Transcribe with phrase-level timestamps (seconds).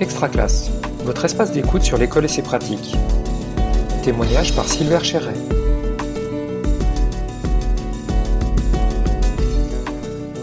[0.00, 0.70] Extra Classe,
[1.04, 2.96] votre espace d'écoute sur l'école et ses pratiques.
[4.02, 5.34] Témoignage par Sylvain Chéret.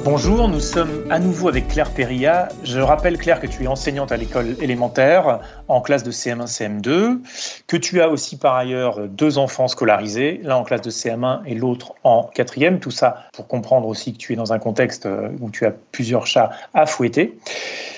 [0.10, 2.48] Bonjour, nous sommes à nouveau avec Claire Perria.
[2.64, 7.18] Je rappelle Claire que tu es enseignante à l'école élémentaire en classe de CM1, CM2,
[7.68, 11.56] que tu as aussi par ailleurs deux enfants scolarisés, l'un en classe de CM1 et
[11.56, 12.80] l'autre en quatrième.
[12.80, 15.10] Tout ça pour comprendre aussi que tu es dans un contexte
[15.42, 17.38] où tu as plusieurs chats à fouetter.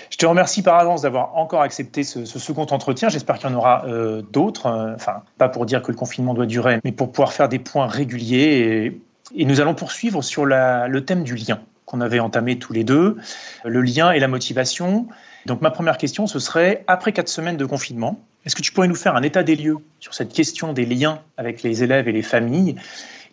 [0.09, 3.09] Je te remercie par avance d'avoir encore accepté ce, second entretien.
[3.09, 4.65] J'espère qu'il y en aura euh, d'autres.
[4.95, 7.85] Enfin, pas pour dire que le confinement doit durer, mais pour pouvoir faire des points
[7.85, 8.99] réguliers.
[9.35, 13.17] Et, nous allons poursuivre sur le thème du lien qu'on avait entamé tous les deux,
[13.65, 15.07] le lien et la motivation.
[15.47, 18.87] Donc ma première question, ce serait, après quatre semaines de confinement, est-ce que tu pourrais
[18.87, 22.11] nous faire un état des lieux sur cette question des liens avec les élèves et
[22.11, 22.75] les familles,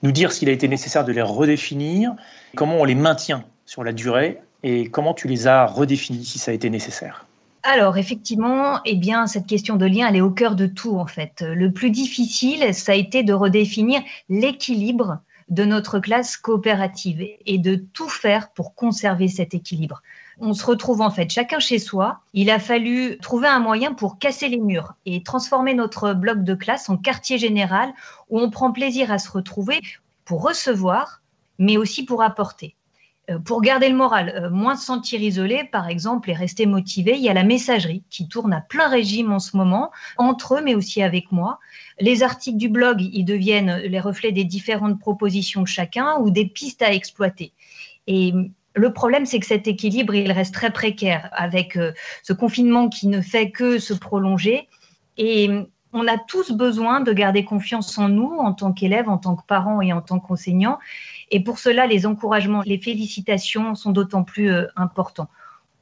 [0.03, 2.15] nous dire s'il a été nécessaire de les redéfinir,
[2.55, 6.51] comment on les maintient sur la durée et comment tu les as redéfinis si ça
[6.51, 7.27] a été nécessaire?
[7.63, 11.07] Alors effectivement, eh bien cette question de lien, elle est au cœur de tout en
[11.07, 11.45] fait.
[11.47, 15.19] Le plus difficile, ça a été de redéfinir l'équilibre
[15.49, 20.03] de notre classe coopérative et de tout faire pour conserver cet équilibre.
[20.39, 22.21] On se retrouve en fait chacun chez soi.
[22.35, 26.55] Il a fallu trouver un moyen pour casser les murs et transformer notre bloc de
[26.55, 27.93] classe en quartier général
[28.29, 29.81] où on prend plaisir à se retrouver
[30.25, 31.23] pour recevoir,
[31.59, 32.75] mais aussi pour apporter.
[33.29, 37.15] Euh, pour garder le moral, euh, moins se sentir isolé, par exemple, et rester motivé,
[37.17, 40.63] il y a la messagerie qui tourne à plein régime en ce moment, entre eux,
[40.63, 41.59] mais aussi avec moi.
[41.99, 46.47] Les articles du blog, ils deviennent les reflets des différentes propositions de chacun ou des
[46.47, 47.53] pistes à exploiter.
[48.07, 48.33] Et
[48.75, 53.09] le problème, c'est que cet équilibre, il reste très précaire avec euh, ce confinement qui
[53.09, 54.69] ne fait que se prolonger.
[55.17, 55.51] Et
[55.97, 59.45] on a tous besoin de garder confiance en nous en tant qu'élèves, en tant que
[59.47, 60.79] parents et en tant qu'enseignants.
[61.31, 65.29] Et pour cela, les encouragements, les félicitations sont d'autant plus euh, importants.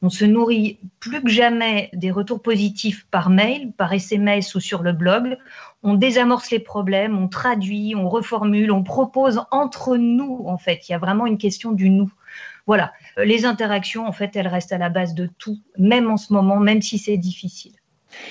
[0.03, 4.84] On se nourrit plus que jamais des retours positifs par mail, par SMS ou sur
[4.84, 5.37] le blog.
[5.83, 10.88] On désamorce les problèmes, on traduit, on reformule, on propose entre nous, en fait.
[10.88, 12.12] Il y a vraiment une question du nous.
[12.69, 12.93] Voilà.
[13.17, 16.61] Les interactions, en fait, elles restent à la base de tout, même en ce moment,
[16.61, 17.72] même si c'est difficile.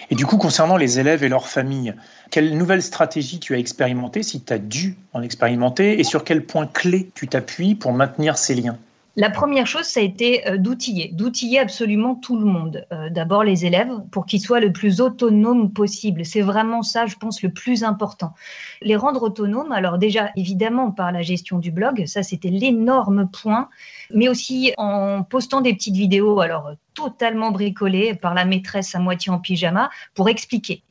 [0.10, 1.94] Et du coup, concernant les élèves et leurs familles,
[2.32, 6.46] quelle nouvelle stratégie tu as expérimentée, si tu as dû en expérimenter, et sur quel
[6.46, 8.78] point clé tu t'appuies pour maintenir ces liens?
[9.16, 12.88] La première chose, ça a été euh, d'outiller, d'outiller absolument tout le monde.
[12.92, 16.26] Euh, d'abord les élèves, pour qu'ils soient le plus autonomes possible.
[16.26, 18.34] C'est vraiment ça, je pense, le plus important.
[18.82, 23.70] Les rendre autonomes, alors déjà, évidemment, par la gestion du blog, ça c'était l'énorme point,
[24.12, 29.32] mais aussi en postant des petites vidéos, alors totalement bricolées par la maîtresse à moitié
[29.32, 30.82] en pyjama, pour expliquer.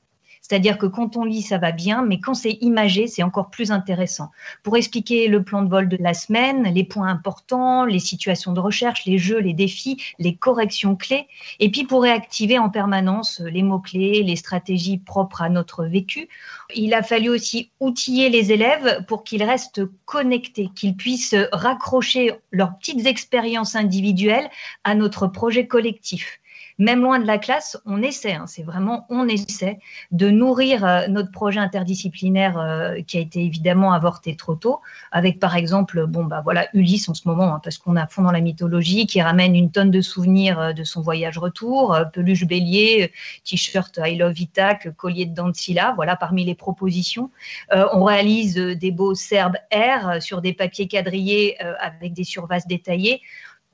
[0.53, 3.73] C'est-à-dire que quand on lit, ça va bien, mais quand c'est imagé, c'est encore plus
[3.73, 4.31] intéressant.
[4.63, 8.61] Pour expliquer le plan de vol de la semaine, les points importants, les situations de
[8.61, 11.27] recherche, les jeux, les défis, les corrections clés,
[11.59, 16.29] et puis pour réactiver en permanence les mots-clés, les stratégies propres à notre vécu.
[16.75, 22.77] Il a fallu aussi outiller les élèves pour qu'ils restent connectés, qu'ils puissent raccrocher leurs
[22.77, 24.51] petites expériences individuelles
[24.85, 26.42] à notre projet collectif
[26.83, 29.79] même loin de la classe, on essaie, hein, c'est vraiment on essaie
[30.11, 34.81] de nourrir euh, notre projet interdisciplinaire euh, qui a été évidemment avorté trop tôt,
[35.13, 38.23] avec par exemple, bon bah voilà Ulysse en ce moment, hein, parce qu'on a fond
[38.23, 42.47] dans la mythologie, qui ramène une tonne de souvenirs euh, de son voyage retour, peluche
[42.47, 43.13] bélier,
[43.45, 47.31] t-shirt I love Itac, collier de Dancila, voilà parmi les propositions.
[47.71, 53.21] on réalise des beaux serbes R sur des papiers quadrillés avec des surfaces détaillées.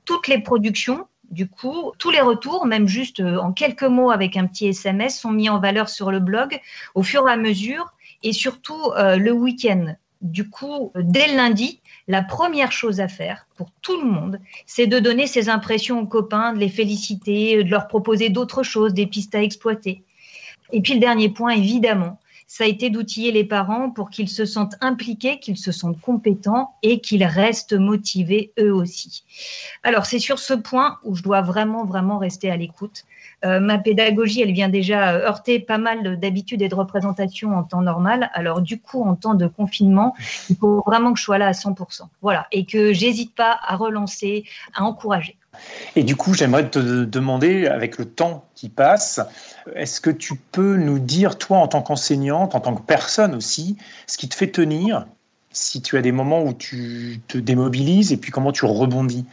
[0.05, 4.37] Toutes les productions du coup, tous les retours, même juste euh, en quelques mots avec
[4.37, 6.59] un petit SMS, sont mis en valeur sur le blog
[6.95, 7.91] au fur et à mesure
[8.23, 9.93] et surtout euh, le week-end.
[10.21, 14.87] Du coup, dès le lundi, la première chose à faire pour tout le monde, c'est
[14.87, 19.07] de donner ses impressions aux copains, de les féliciter, de leur proposer d'autres choses, des
[19.07, 20.03] pistes à exploiter.
[20.71, 24.43] Et puis le dernier point, évidemment, ça a été d'outiller les parents pour qu'ils se
[24.43, 29.23] sentent impliqués, qu'ils se sentent compétents et qu'ils restent motivés eux aussi.
[29.83, 33.05] Alors c'est sur ce point où je dois vraiment, vraiment rester à l'écoute.
[33.45, 37.83] Euh, ma pédagogie, elle vient déjà heurter pas mal d'habitudes et de représentations en temps
[37.83, 38.31] normal.
[38.33, 40.15] Alors du coup, en temps de confinement,
[40.49, 42.01] il faut vraiment que je sois là à 100%.
[42.23, 44.43] Voilà, et que j'hésite pas à relancer,
[44.73, 45.37] à encourager.
[45.95, 49.19] Et du coup, j'aimerais te demander, avec le temps qui passe,
[49.75, 53.77] est-ce que tu peux nous dire, toi, en tant qu'enseignante, en tant que personne aussi,
[54.07, 55.05] ce qui te fait tenir,
[55.51, 59.25] si tu as des moments où tu te démobilises et puis comment tu rebondis?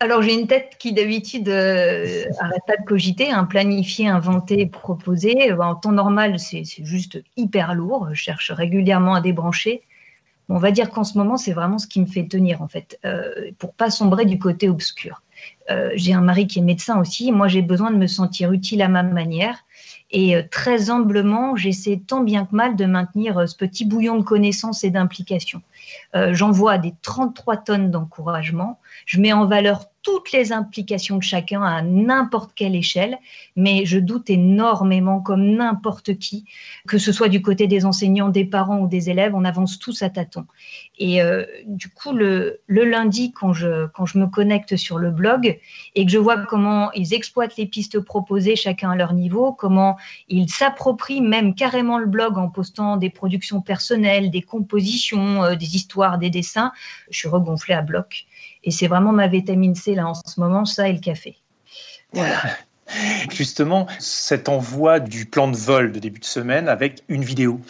[0.00, 5.52] Alors j'ai une tête qui d'habitude euh, arrête pas de cogiter, hein, planifier, inventer, proposer.
[5.52, 8.08] Euh, en temps normal, c'est juste hyper lourd.
[8.12, 9.82] Je cherche régulièrement à débrancher.
[10.48, 12.98] On va dire qu'en ce moment, c'est vraiment ce qui me fait tenir en fait,
[13.04, 15.22] euh, pour pas sombrer du côté obscur.
[15.70, 17.32] Euh, j'ai un mari qui est médecin aussi.
[17.32, 19.64] moi, j'ai besoin de me sentir utile à ma manière.
[20.10, 24.16] Et euh, très humblement, j'essaie tant bien que mal de maintenir euh, ce petit bouillon
[24.16, 25.62] de connaissances et d'implications.
[26.30, 28.78] J'envoie des 33 tonnes d'encouragement.
[29.04, 33.18] Je mets en valeur toutes les implications de chacun à n'importe quelle échelle,
[33.56, 36.44] mais je doute énormément, comme n'importe qui,
[36.86, 40.02] que ce soit du côté des enseignants, des parents ou des élèves, on avance tous
[40.02, 40.46] à tâtons.
[40.98, 45.58] Et euh, du coup, le, lundi, quand je, quand je me connecte sur le blog
[45.94, 49.96] et que je vois comment ils exploitent les pistes proposées, chacun à leur niveau, comment
[50.28, 55.74] ils s'approprient même carrément le blog en postant des productions personnelles, des compositions, euh, des
[55.74, 56.72] histoires, des dessins,
[57.10, 58.26] je suis regonflée à bloc.
[58.62, 61.36] Et c'est vraiment ma vitamine C là en ce moment, ça et le café.
[62.12, 62.40] Voilà.
[63.32, 67.60] Justement, cet envoi du plan de vol de début de semaine avec une vidéo,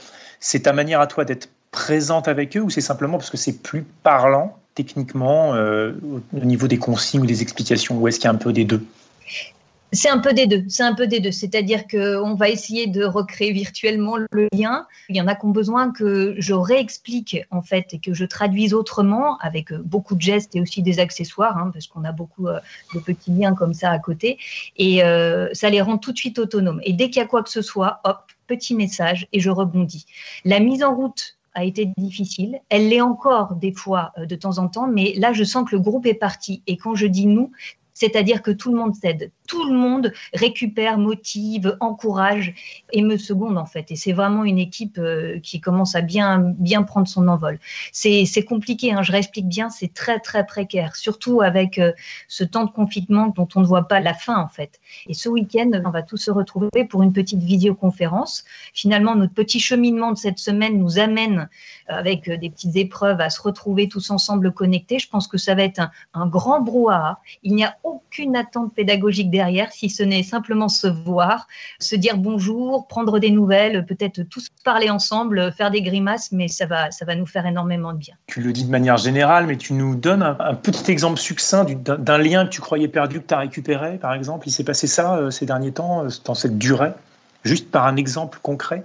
[0.41, 3.61] c'est ta manière à toi d'être présente avec eux ou c'est simplement parce que c'est
[3.61, 5.93] plus parlant techniquement euh,
[6.33, 8.65] au niveau des consignes ou des explications ou est-ce qu'il y a un peu des
[8.65, 8.85] deux?
[9.93, 10.65] C'est un peu des deux.
[10.69, 11.33] C'est un peu des deux.
[11.33, 14.87] C'est-à-dire qu'on va essayer de recréer virtuellement le lien.
[15.09, 18.25] Il y en a qui ont besoin que je réexplique en fait et que je
[18.25, 22.13] traduise autrement avec euh, beaucoup de gestes et aussi des accessoires, hein, parce qu'on a
[22.13, 22.61] beaucoup euh,
[22.95, 24.39] de petits liens comme ça à côté.
[24.77, 25.01] Et
[25.53, 26.81] ça les rend tout de suite autonomes.
[26.85, 30.07] Et dès qu'il y a quoi que ce soit, hop, petit message et je rebondis.
[30.45, 32.61] La mise en route a été difficile.
[32.69, 35.83] Elle l'est encore des fois de temps en temps, mais là, je sens que le
[35.83, 36.63] groupe est parti.
[36.67, 37.51] Et quand je dis nous,
[37.95, 42.55] c'est-à-dire que tout le monde cède, tout le monde récupère, motive, encourage
[42.93, 43.91] et me seconde en fait.
[43.91, 47.59] Et c'est vraiment une équipe euh, qui commence à bien, bien prendre son envol.
[47.93, 51.93] C'est compliqué, hein, je réexplique bien, c'est très très précaire, surtout avec euh,
[52.29, 54.81] ce temps de confinement dont on ne voit pas la fin en fait.
[55.09, 58.45] Et ce week-end, on va tous se retrouver pour une petite vidéoconférence.
[58.73, 61.49] Finalement, notre petit cheminement de cette semaine nous amène
[61.91, 64.99] euh, avec des petites épreuves à se retrouver tous ensemble connectés.
[64.99, 67.21] Je pense que ça va être un, un grand brouhaha.
[67.43, 71.49] Il n'y a aucune attente pédagogique derrière, si ce n'est simplement se voir,
[71.81, 76.67] se dire bonjour, prendre des nouvelles, peut-être tous parler ensemble, faire des grimaces, mais ça
[76.67, 78.15] va, ça va nous faire énormément de bien.
[78.27, 82.19] Tu le dis de manière générale, mais tu nous donnes un, petit exemple succinct d'un
[82.19, 84.47] lien que tu croyais perdu, que tu as récupéré, par exemple.
[84.47, 86.93] Il s'est passé ça euh, ces derniers temps, euh, dans cette durée,
[87.43, 88.85] juste par un exemple concret?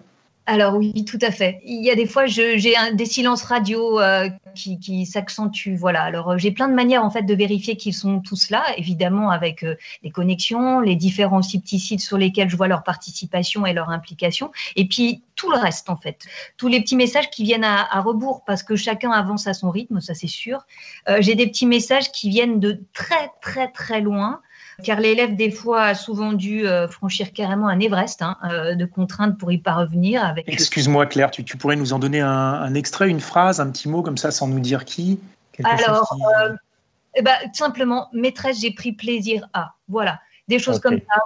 [0.49, 1.61] Alors oui, tout à fait.
[1.63, 2.57] Il y a des fois, j'ai
[2.93, 5.75] des silences radio euh, qui, s'accentuent.
[5.75, 6.03] Voilà.
[6.03, 9.29] Alors euh, j'ai plein de manières en fait de vérifier qu'ils sont tous là, évidemment
[9.29, 13.89] avec euh, les connexions, les différents sites sur lesquels je vois leur participation et leur
[13.89, 16.25] implication, et puis tout le reste en fait,
[16.57, 20.01] tous les petits messages qui viennent à, rebours parce que chacun avance à son rythme,
[20.01, 20.65] ça c'est sûr.
[21.19, 24.41] j'ai des petits messages qui viennent de très très très loin
[24.83, 28.85] car l'élève, des fois, a souvent dû euh, franchir carrément un Everest hein, euh, de
[28.85, 30.23] contraintes pour y parvenir.
[30.23, 34.01] Avec Excuse-moi, Claire, tu, pourrais nous en donner un, extrait, une phrase, un petit mot
[34.01, 35.19] comme ça, sans nous dire qui
[35.63, 36.55] Alors, euh,
[37.15, 39.75] eh ben, simplement, maîtresse, j'ai pris plaisir à.
[39.87, 40.19] Voilà
[40.49, 41.21] des choses comme ça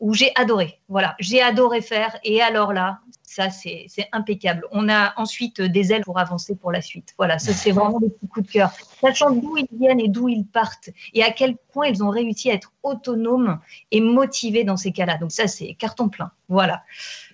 [0.00, 0.80] où, j'ai adoré.
[0.88, 2.16] Voilà, j'ai adoré faire.
[2.22, 4.66] Et alors là, ça, c'est impeccable.
[4.72, 7.14] On a ensuite des ailes pour avancer pour la suite.
[7.18, 8.72] Voilà, ça, c'est vraiment des petits coups de cœur.
[9.02, 12.50] Sachant d'où ils viennent et d'où ils partent et à quel point ils ont réussi
[12.50, 13.58] à être autonomes
[13.90, 15.18] et motivés dans ces cas-là.
[15.18, 16.30] Donc, ça, c'est carton plein.
[16.48, 16.80] Voilà.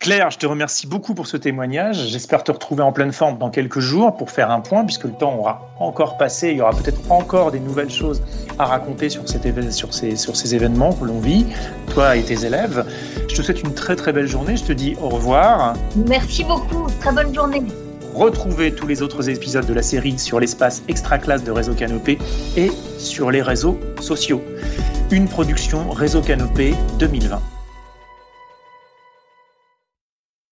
[0.01, 2.09] Claire, je te remercie beaucoup pour ce témoignage.
[2.09, 5.13] J'espère te retrouver en pleine forme dans quelques jours pour faire un point, puisque le
[5.13, 6.51] temps aura encore passé.
[6.51, 8.21] Il y aura peut-être encore des nouvelles choses
[8.59, 9.29] à raconter sur,
[9.95, 11.47] ces, sur ces événements que l'on vit,
[11.93, 12.85] toi et tes élèves.
[13.29, 14.57] Je te souhaite une très très belle journée.
[14.57, 15.75] Je te dis au revoir.
[15.97, 16.87] Merci beaucoup.
[17.01, 17.63] Très bonne journée.
[18.15, 22.19] Retrouvez tous les autres épisodes de la série sur l'espace extra classe de Réseau Canopé
[22.57, 24.43] et sur les réseaux sociaux.
[25.11, 27.54] Une production Réseau Canopé 2020.